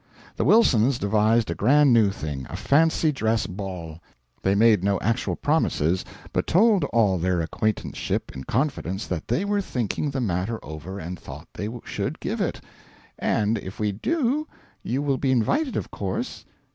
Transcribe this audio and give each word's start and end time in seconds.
The 0.35 0.45
Wilsons 0.45 0.97
devised 0.97 1.51
a 1.51 1.53
grand 1.53 1.93
new 1.93 2.09
thing 2.09 2.47
a 2.49 2.55
fancy 2.57 3.11
dress 3.11 3.45
ball. 3.45 3.99
They 4.41 4.55
made 4.55 4.83
no 4.83 4.99
actual 4.99 5.35
promises, 5.35 6.03
but 6.33 6.47
told 6.47 6.85
all 6.85 7.19
their 7.19 7.39
acquaintanceship 7.39 8.31
in 8.35 8.45
confidence 8.45 9.05
that 9.05 9.27
they 9.27 9.45
were 9.45 9.61
thinking 9.61 10.09
the 10.09 10.19
matter 10.19 10.59
over 10.65 10.97
and 10.97 11.19
thought 11.19 11.47
they 11.53 11.69
should 11.85 12.19
give 12.19 12.41
it 12.41 12.61
"and 13.19 13.59
if 13.59 13.79
we 13.79 13.91
do, 13.91 14.47
you 14.81 15.03
will 15.03 15.19
be 15.19 15.29
invited, 15.29 15.75
of 15.77 15.91
course." 15.91 16.45